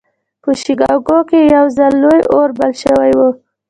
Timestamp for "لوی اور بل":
2.03-2.71